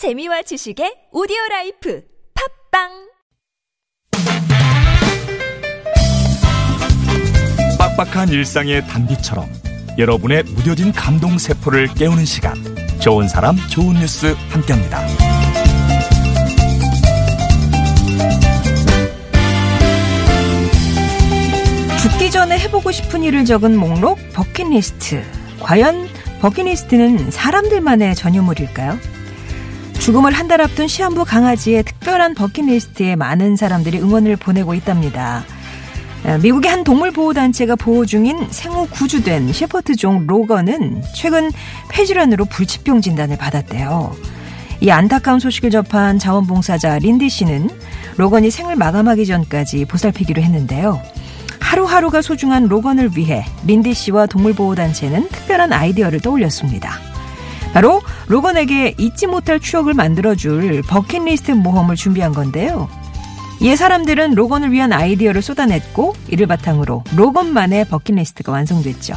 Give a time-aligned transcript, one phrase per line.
[0.00, 2.02] 재미와 지식의 오디오 라이프
[2.72, 2.88] 팟빵
[7.78, 9.46] 빡빡한 일상의 단비처럼
[9.98, 12.54] 여러분의 무뎌진 감동 세포를 깨우는 시간
[13.00, 15.06] 좋은 사람 좋은 뉴스 함께합니다.
[22.02, 25.22] 죽기 전에 해보고 싶은 일을 적은 목록 버킷리스트.
[25.60, 26.08] 과연
[26.40, 29.19] 버킷리스트는 사람들만의 전유물일까요?
[30.00, 35.44] 죽음을 한 달 앞둔 시한부 강아지의 특별한 버킷리스트에 많은 사람들이 응원을 보내고 있답니다.
[36.24, 41.52] 아, 미국의 한 동물보호단체가 보호 중인 생후 구주된 셰퍼트종 로건은 최근
[41.88, 44.16] 폐질환으로 불치병 진단을 받았대요.
[44.80, 47.70] 이 안타까운 소식을 접한 자원봉사자 린디 씨는
[48.16, 51.00] 로건이 생을 마감하기 전까지 보살피기로 했는데요.
[51.60, 57.09] 하루하루가 소중한 로건을 위해 린디 씨와 동물보호단체는 특별한 아이디어를 떠올렸습니다.
[57.72, 62.88] 바로 로건에게 잊지 못할 추억을 만들어줄 버킷리스트 모험을 준비한 건데요.
[63.60, 69.14] 이에 사람들은 로건을 위한 아이디어를 쏟아냈고 이를 바탕으로 로건만의 버킷리스트가 완성됐죠.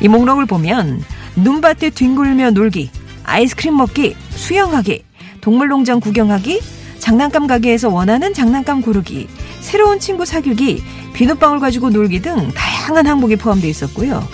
[0.00, 1.02] 이 목록을 보면
[1.36, 2.90] 눈밭에 뒹굴며 놀기,
[3.24, 5.04] 아이스크림 먹기, 수영하기,
[5.40, 6.60] 동물농장 구경하기,
[6.98, 9.28] 장난감 가게에서 원하는 장난감 고르기,
[9.60, 10.82] 새로운 친구 사귀기,
[11.14, 14.26] 비눗방울 가지고 놀기 등 다양한 항목이 포함되어 있었고요.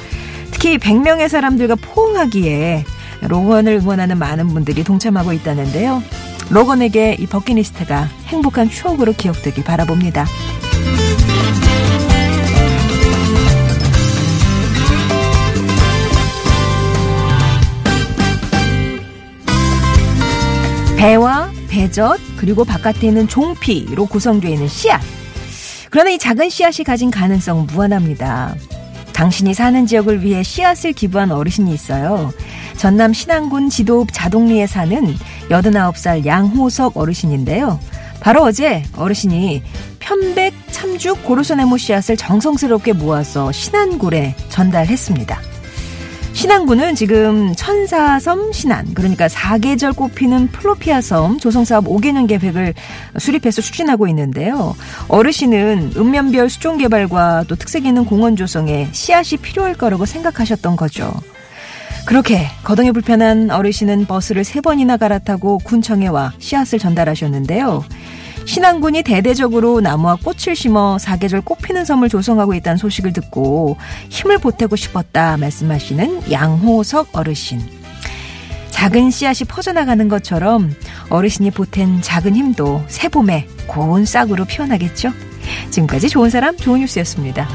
[0.51, 2.85] 특히 100명의 사람들과 포옹하기에
[3.29, 6.03] 로건을 응원하는 많은 분들이 동참하고 있다는데요.
[6.51, 10.27] 로건에게 이 버킷리스트가 행복한 추억으로 기억되길 바라봅니다.
[20.97, 25.01] 배와 배젓 그리고 바깥에 있는 종피로 구성되어 있는 씨앗.
[25.91, 28.55] 그러나 이 작은 씨앗이 가진 가능성은 무한합니다.
[29.17, 32.35] 당신이 사는 지역을 위해 씨앗을 기부한 어르신이 있어요.
[32.77, 35.17] 전남 신안군 지도읍 자동리에 사는
[35.49, 37.81] 89살 양호석 어르신인데요.
[38.21, 39.63] 바로 어제 어르신이
[40.01, 45.41] 편백, 참죽, 고르소나무 씨앗을 정성스럽게 모아서 신안군에 전달했습니다.
[46.37, 52.75] 신안군은 지금 천사섬 신안, 그러니까 사계절 꽃피는 플로피아 섬 조성사업 5개년 계획을
[53.19, 54.77] 수립해서 추진하고 있는데요.
[55.09, 61.11] 어르신은 읍면별 수종 개발과 또 특색 있는 공원 조성에 씨앗이 필요할 거라고 생각하셨던 거죠.
[62.05, 67.83] 그렇게 거동이 불편한 어르신은 버스를 세 번이나 갈아타고 군청에 와 씨앗을 전달하셨는데요.
[68.47, 73.77] 신안군이 대대적으로 나무와 꽃을 심어 사계절 꽃피는 섬을 조성하고 있다는 소식을 듣고
[74.09, 77.61] 힘을 보태고 싶었다 말씀하시는 양호석 어르신.
[78.71, 80.73] 작은 씨앗이 퍼져나가는 것처럼
[81.11, 85.13] 어르신이 보탠 작은 힘도 새 봄에 고운 싹으로 피어나겠죠.
[85.71, 87.49] 지금까지 좋은 사람 좋은 뉴스였습니다.